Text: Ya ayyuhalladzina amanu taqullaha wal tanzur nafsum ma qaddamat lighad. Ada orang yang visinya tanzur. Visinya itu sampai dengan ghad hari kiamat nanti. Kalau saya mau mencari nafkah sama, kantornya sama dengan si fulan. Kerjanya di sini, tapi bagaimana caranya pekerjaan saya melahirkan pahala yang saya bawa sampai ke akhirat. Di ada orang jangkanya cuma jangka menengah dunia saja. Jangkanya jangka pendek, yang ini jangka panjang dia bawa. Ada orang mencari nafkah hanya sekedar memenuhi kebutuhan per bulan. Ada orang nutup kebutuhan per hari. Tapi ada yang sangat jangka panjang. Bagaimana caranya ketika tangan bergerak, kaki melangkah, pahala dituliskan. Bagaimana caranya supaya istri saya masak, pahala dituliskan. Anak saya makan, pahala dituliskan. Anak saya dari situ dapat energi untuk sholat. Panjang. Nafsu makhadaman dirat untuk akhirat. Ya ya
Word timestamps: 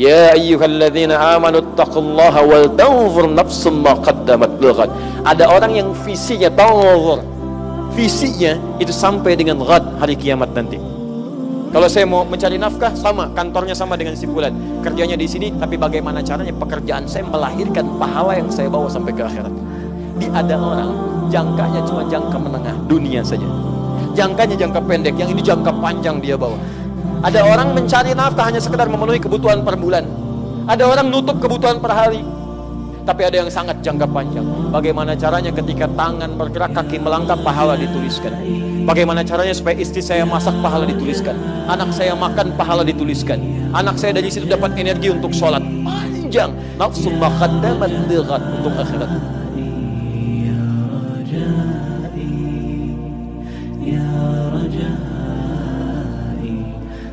Ya 0.00 0.32
ayyuhalladzina 0.32 1.12
amanu 1.36 1.60
taqullaha 1.76 2.40
wal 2.40 2.72
tanzur 2.72 3.28
nafsum 3.28 3.84
ma 3.84 3.92
qaddamat 4.00 4.56
lighad. 4.56 4.88
Ada 5.28 5.44
orang 5.44 5.76
yang 5.76 5.88
visinya 5.92 6.48
tanzur. 6.48 7.20
Visinya 7.92 8.56
itu 8.80 8.96
sampai 8.96 9.36
dengan 9.36 9.60
ghad 9.60 9.84
hari 10.00 10.16
kiamat 10.16 10.56
nanti. 10.56 10.80
Kalau 11.68 11.84
saya 11.84 12.08
mau 12.08 12.24
mencari 12.24 12.56
nafkah 12.56 12.96
sama, 12.96 13.28
kantornya 13.36 13.76
sama 13.76 13.92
dengan 14.00 14.16
si 14.16 14.24
fulan. 14.24 14.56
Kerjanya 14.80 15.20
di 15.20 15.28
sini, 15.28 15.52
tapi 15.60 15.76
bagaimana 15.76 16.24
caranya 16.24 16.56
pekerjaan 16.56 17.04
saya 17.04 17.28
melahirkan 17.28 17.84
pahala 18.00 18.40
yang 18.40 18.48
saya 18.48 18.72
bawa 18.72 18.88
sampai 18.88 19.12
ke 19.12 19.20
akhirat. 19.20 19.52
Di 20.16 20.32
ada 20.32 20.56
orang 20.56 20.96
jangkanya 21.28 21.84
cuma 21.84 22.08
jangka 22.08 22.40
menengah 22.40 22.74
dunia 22.88 23.20
saja. 23.20 23.44
Jangkanya 24.16 24.56
jangka 24.56 24.80
pendek, 24.80 25.14
yang 25.20 25.28
ini 25.28 25.44
jangka 25.44 25.70
panjang 25.76 26.24
dia 26.24 26.40
bawa. 26.40 26.56
Ada 27.20 27.44
orang 27.44 27.76
mencari 27.76 28.16
nafkah 28.16 28.48
hanya 28.48 28.60
sekedar 28.60 28.88
memenuhi 28.88 29.20
kebutuhan 29.20 29.60
per 29.60 29.76
bulan. 29.76 30.08
Ada 30.64 30.88
orang 30.88 31.12
nutup 31.12 31.36
kebutuhan 31.36 31.76
per 31.76 31.92
hari. 31.92 32.24
Tapi 33.04 33.26
ada 33.26 33.42
yang 33.42 33.50
sangat 33.50 33.80
jangka 33.80 34.06
panjang. 34.08 34.44
Bagaimana 34.70 35.16
caranya 35.16 35.50
ketika 35.50 35.88
tangan 35.98 36.36
bergerak, 36.36 36.72
kaki 36.76 37.00
melangkah, 37.00 37.36
pahala 37.36 37.74
dituliskan. 37.74 38.32
Bagaimana 38.84 39.24
caranya 39.24 39.56
supaya 39.56 39.76
istri 39.76 40.04
saya 40.04 40.22
masak, 40.24 40.54
pahala 40.60 40.84
dituliskan. 40.86 41.36
Anak 41.66 41.90
saya 41.96 42.12
makan, 42.14 42.54
pahala 42.54 42.86
dituliskan. 42.86 43.40
Anak 43.72 43.96
saya 43.96 44.16
dari 44.16 44.28
situ 44.30 44.46
dapat 44.46 44.76
energi 44.76 45.10
untuk 45.10 45.32
sholat. 45.32 45.60
Panjang. 45.60 46.52
Nafsu 46.78 47.10
makhadaman 47.12 48.06
dirat 48.08 48.42
untuk 48.60 48.72
akhirat. 48.78 49.10
Ya 53.80 54.06
ya 54.70 54.92